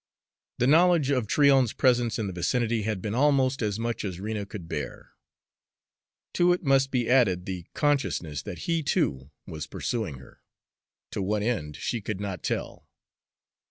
The 0.57 0.65
knowledge 0.65 1.11
of 1.11 1.27
Tryon's 1.27 1.73
presence 1.73 2.17
in 2.17 2.25
the 2.25 2.33
vicinity 2.33 2.81
had 2.81 3.03
been 3.03 3.13
almost 3.13 3.61
as 3.61 3.77
much 3.77 4.03
as 4.03 4.19
Rena 4.19 4.47
could 4.47 4.67
bear. 4.67 5.11
To 6.33 6.53
it 6.53 6.63
must 6.63 6.89
be 6.89 7.07
added 7.07 7.45
the 7.45 7.67
consciousness 7.75 8.41
that 8.41 8.57
he, 8.65 8.81
too, 8.81 9.29
was 9.45 9.67
pursuing 9.67 10.15
her, 10.17 10.39
to 11.11 11.21
what 11.21 11.43
end 11.43 11.75
she 11.77 12.01
could 12.01 12.19
not 12.19 12.41
tell. 12.41 12.89